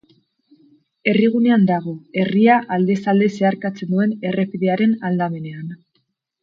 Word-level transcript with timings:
Herrigunean 1.11 1.67
dago, 1.71 1.93
herria 2.23 2.57
aldez-alde 2.79 3.29
zeharkatzen 3.37 3.93
duen 3.95 4.19
errepidearen 4.31 5.01
aldamenean. 5.11 5.75